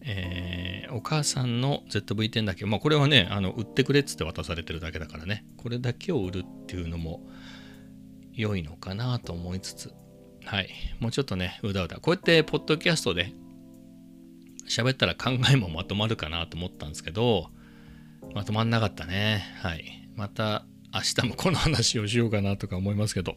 [0.00, 5.44] えーお母さんの ZV-10 だけまあこれはねあの売ってくれっつって渡されてるだけだからね。
[5.56, 7.20] これだけを売るっていうのも
[8.32, 9.92] 良いのかなと思いつつ。
[10.46, 10.68] はい。
[11.00, 11.96] もうちょっとねうだうだ。
[11.96, 13.32] こうやってポッドキャストで
[14.68, 17.50] 喋ったら考えもまとまるかなと思ったんですけど
[18.34, 19.44] まとまんなかったね。
[19.60, 20.08] はい。
[20.14, 23.36] また明日もこの話をしようかなとか思いますけど。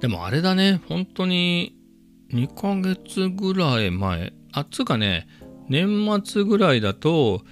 [0.00, 0.80] でもあれだね。
[0.88, 1.76] 本当に
[2.32, 4.32] 2ヶ月ぐらい前。
[4.52, 5.26] あつうかね。
[5.68, 7.42] 年末ぐらいだと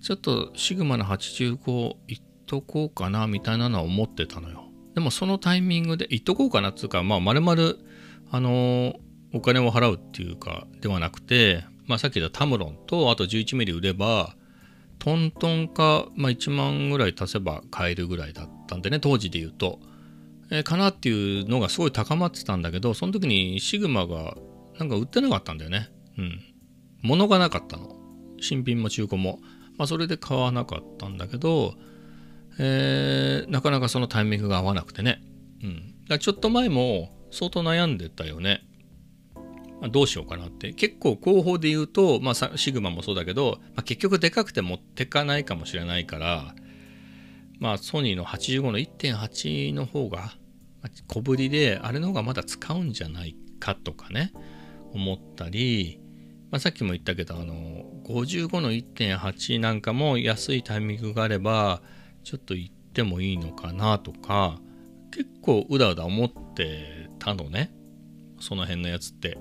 [0.00, 4.67] ちょっとシグマの85いっとこうかなみたいなのは思ってたのよ。
[4.98, 7.78] でもそのタイミングでいっとこうかなっつうかまあまるまる
[8.32, 8.96] あのー
[9.32, 14.34] お金を払うっていうかではなくてまあさっき言ったタムロンとあと11ミリ売れば
[14.98, 19.78] トントンか、まあ、1万ぐらい足せば買えるぐらいだったんでね当時で言うと、
[20.50, 24.36] えーかなっていうのがすごい高まってたんだけどその時にシグマが
[24.80, 25.90] なんか売ってなかったんだよね。
[26.18, 26.40] うん。
[27.02, 27.94] 物がなかったの。
[28.40, 29.38] 新品も中古も。
[29.76, 31.74] まあそれで買わなかったんだけど
[32.58, 35.22] えーなかなかそのタイミングが合わなくてね。
[35.62, 35.94] うん。
[36.08, 38.62] だちょっと前も相当悩んでたよね。
[39.80, 40.72] まあどうしようかなって。
[40.72, 46.54] 結構後方で言うと、まあ、シグマもそうだけど、まあ、結局でかくて持ってかないかもしれないから
[47.58, 50.32] まあソニーの85の1.8の方が
[51.08, 54.32] 小ぶりであれの方がまだ使うんじゃないかとかね
[54.92, 56.00] 思ったり、
[56.50, 61.82] まあ、さっきも言ったけどあの55の1.8なんかも安いタイミングがあれば
[62.24, 64.58] ちょっと行ってもいいのかなとか
[65.10, 67.72] 結構うだうだ思ってたのね。
[68.40, 69.36] その辺のやつって、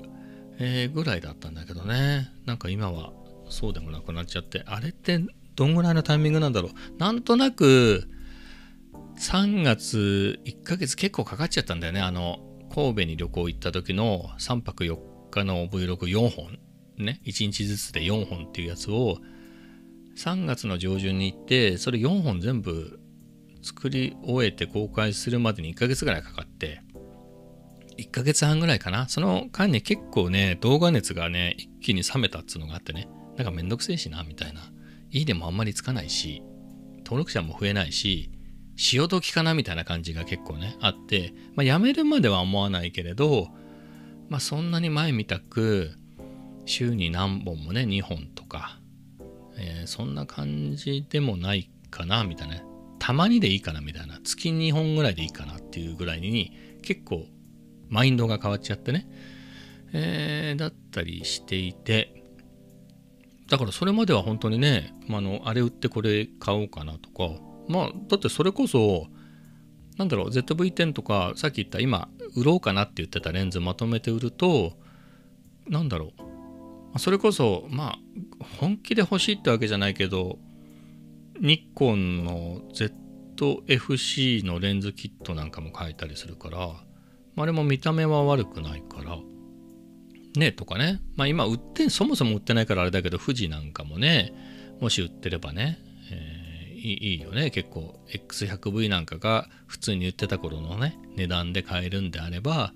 [0.60, 2.30] えーぐらいだったんだけどね。
[2.46, 3.12] なんか今は
[3.50, 4.64] そうでもなくなっちゃって。
[4.66, 5.20] あれって
[5.56, 6.72] どんぐらいのタイミングなんだろう。
[6.98, 8.10] なんとなく
[9.18, 12.02] 3月1ヶ月結構かかっちゃったんだよね。
[12.02, 12.40] あの
[12.74, 14.98] 神戸に旅行行った時の3泊4
[15.32, 16.60] 日の Vlog4 本。
[16.98, 17.22] ね。
[17.26, 19.18] 1日ずつで4本っていうやつを
[20.18, 23.00] 3月の上旬に行ってそれ4本全部
[23.62, 26.82] 作り終えて公開するまでに1ヶ月ぐらいかかって
[27.98, 29.10] 1ヶ月半ぐらいかな。
[29.10, 33.10] その間に結構ね動画熱がね一気に冷めたっつうのがあってね。
[33.38, 34.62] なんかめんどくせえしなみたいな。
[35.10, 36.44] いいでもあんまりつかないし
[36.98, 38.30] 登録者も増えないし
[38.76, 43.48] 潮時かなみたいな感じが結構ねあって、まあ、やめるまでは思わないけれど
[44.30, 45.92] まあそんなに前みたく
[46.66, 48.77] 週に何本もね2本とか、
[49.58, 52.62] えーそんな感じでもないかなみたいな。
[53.00, 54.20] たまにでいいかなみたいな。
[54.24, 57.26] 月2本ぐらいでいいかなっていうぐらいに結構
[57.90, 59.08] マインドが変わっちゃってね、
[59.94, 62.24] えーだったりしていて。
[63.50, 67.42] だからそれまでは本当にね、まあ、のあれ売ってこれ買おうかなとか。
[67.70, 69.08] まあだってそれこそ
[69.98, 74.74] なんだろう ZV-10 とかさっき言った今売ろうかなって言ってたレンズまとめて売ると
[75.68, 76.27] なんだろう。
[76.98, 78.00] それこそまあ
[78.60, 80.40] 本気で欲しいってわけじゃないけど
[81.40, 82.62] ニコンの
[83.38, 86.74] ZFC のレンズキットなんかも買えたりするから、ま
[87.38, 89.18] ああれも見た目は悪くないから
[90.36, 91.02] ねとかね。
[91.16, 94.34] まあ今売ってそもそも売ってないからあれだけど富士なんかもね
[94.82, 95.80] もし売ってればね、
[96.12, 96.48] えー
[96.80, 97.50] いいよね。
[97.50, 102.72] 結構 X100V なんかが普通に売ってた頃のね値段で買えるんであれば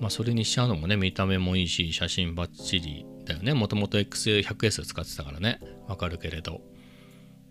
[0.00, 3.54] まあそれにしちゃうのもね見た目もいいし写真バッチリだよね。
[3.54, 5.60] もともと X100S 使ってたからね。
[5.86, 6.62] わかるけれど。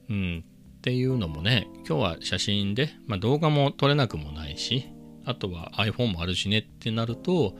[0.09, 0.43] うん。
[0.77, 4.87] っていうのもね今日は写真で、まあ、動画も撮れなくもないし
[5.25, 7.57] あとは iPhone もあるしねってなると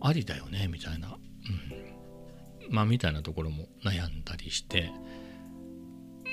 [0.00, 1.18] ありだよねみたいな、
[2.68, 4.90] うん、まあみたいなところも悩んだりして。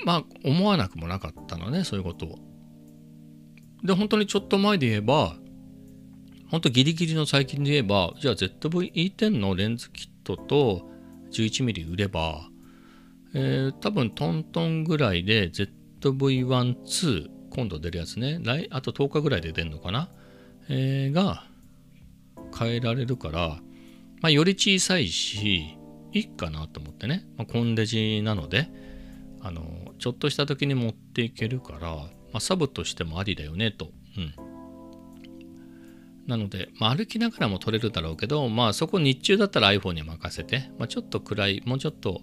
[0.06, 2.40] まあ思わなくもなかったのねそういうことを。
[3.84, 5.38] で本当にちょっと前で言えば
[6.50, 9.56] 本当ギリギリの最近で言えばじゃあ ZV-E10 の？
[9.56, 10.90] レンズキットと
[11.42, 12.50] 11mm 売れば
[13.34, 18.40] えー多分トントンぐらいで ZV-12 今度出るやつね。
[18.42, 20.10] 来あと10日ぐらいで出るのかな、
[20.70, 21.48] えーが
[22.58, 23.60] 変えられるから、
[24.22, 25.78] まあ、より小さいし
[26.14, 28.70] いいかなと思ってね、まあ、コンデジなので
[29.42, 34.55] あのちょっとした時に持っていけるから、まあ、サブとしてもありだよねと、うん、
[36.28, 42.22] なので、まあ、歩きながらも撮れるだろうけど、まあ、そこ日中だったら iPhone に任せて、まあ、ちょっと暗いもうちょっと、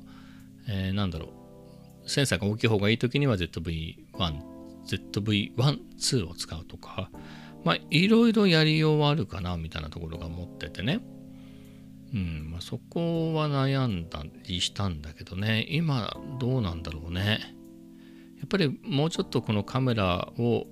[0.69, 3.97] えーなんだろうセンサーが大きい方がいい時には ZV-1
[4.87, 5.55] ZV-1、
[5.97, 7.11] 2を使うとか、
[7.65, 11.01] まあ、いろいろやりようはあるかな、みたいなところが思っててね。
[12.15, 17.41] うんまあ、そこは悩んだりしたんだけどね今どうなんだろうね
[18.39, 20.67] やっぱりもうちょっとこのカメラを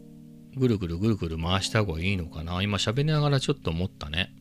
[0.56, 2.62] ぐるぐるぐるぐる回した方がいいのかな。
[2.62, 4.34] 今喋りながらちょっと思ったね。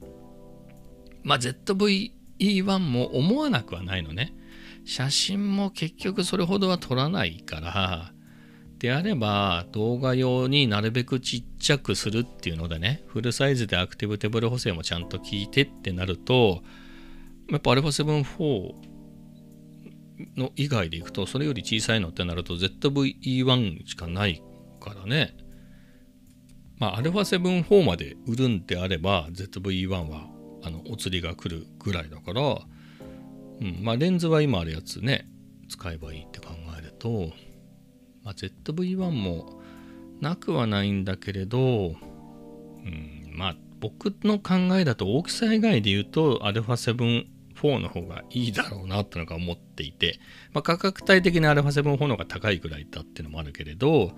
[1.24, 4.34] まあ ZV-E1 も思わなくはないのね。
[4.86, 8.14] 写真も結局それほどは撮らないから。
[8.80, 13.03] であれば動画用になるべくちっちゃくするっていうのでね。
[13.07, 16.64] フルサイズでアクティブテーブル補正もちゃんと効いてってなると
[17.51, 18.74] やっぱ α7-4
[20.38, 24.41] の以外でいくとそれより小さいのってなると ZV-E1 しかない
[24.80, 25.36] からね。
[26.78, 30.26] まあ α7-4 まで売るんであれば ZV-E1 は
[30.62, 35.28] あのお釣りが来るぐらいだから、うん、まあレンズは今あるやつね
[35.68, 36.48] 使えばいいって考
[36.78, 37.30] えると
[38.24, 39.61] まあ、ZV-1 も
[40.20, 47.26] なくはないんだけれど、うん、まあ僕の考えだと大きさ以外で言うと α7-4
[47.78, 50.18] の方がいいだろうなってのが思っていて、
[50.55, 54.12] まあ、価格帯的に α7-4 の方が高いくらいだっていうのもあるけれど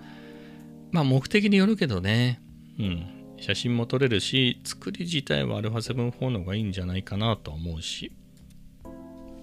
[0.91, 2.41] まあ目的によるけどね、
[2.78, 8.12] うん、写真も撮れるし作り自体は α7-4 の方がいいんじゃないかなと思うし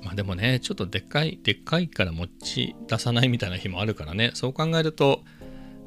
[0.03, 5.23] まあでもね、ちょっとでっかい、でっかいから持ち出さないみたいな日もあるからね、そう考えると、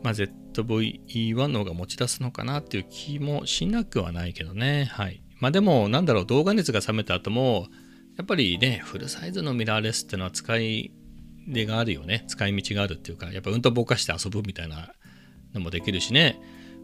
[0.03, 4.91] まあ、ZV-E1 の方が持ち出すのかなっていう気もしなくはないけどね。
[4.93, 5.23] はい。
[5.39, 7.69] まあでも、なんだろう、動画熱が冷めた後も、
[8.17, 10.93] やっぱりね、フルサイズのミラーレスってのは使い
[11.49, 12.25] 出があるよね。
[12.29, 14.93] 使い道があるっていうか、やっぱうんとぼかして遊ぶみたいな
[15.55, 16.39] のもできるしね。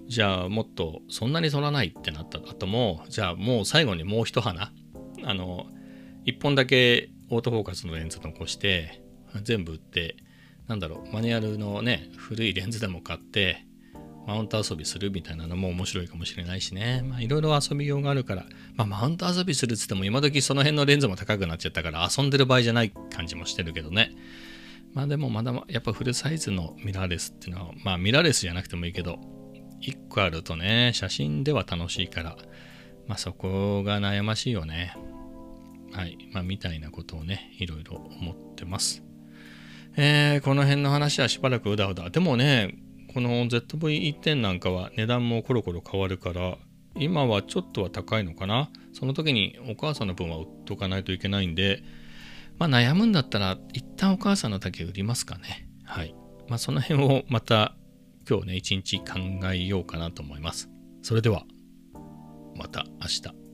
[0.08, 2.38] じゃあもっとそんなに撮らないってなった。
[2.38, 4.72] 後も、じゃあもう最後にもう一花、
[5.24, 5.66] あの、
[6.24, 9.02] 一本だけオートフォーカスのレンズ残して
[9.42, 10.16] 全部売って
[10.66, 13.64] なんだろうマニュアルのね古いレンズでも買って
[14.26, 17.02] マウント遊びするみたいなのも面白いかもしれないしね。
[17.18, 18.44] いろいろ遊びようがあるから、
[18.76, 24.12] まあ、マウント遊びするっつっても今時その辺のレンズも高くなっちゃったから遊んでる場合じゃない感じもしてるけどね。
[24.92, 29.18] まあでもまだやっぱフルサイズのミラーレスっていうのはまあミラーレスじゃなくてもいいけど
[29.80, 32.36] 1個あるとね写真では楽しいから
[33.06, 34.94] まあそこが悩ましいよね
[35.92, 36.18] はい。
[36.32, 39.02] まあ、みたいなことをね、いろいろ思ってます。
[39.96, 42.10] えー、この辺の話はしばらくうだうだ。
[42.10, 42.78] でもね、
[43.12, 46.56] この ZV-1 点なんかは値段もコロコロ変わるから、
[46.94, 48.70] 今はちょっとは高いのかな。
[48.92, 51.82] その時にお母さんの分は売っとかないといけないんで、
[52.58, 55.68] まあ悩むんだったら一旦お母さんのだけ売りますかね。
[55.84, 56.14] はい。
[56.48, 57.74] まあその辺をまた
[58.28, 59.04] 今日ね、一日考
[59.50, 60.68] えようかなと思います。
[61.00, 61.46] それでは、
[62.54, 63.47] また明日。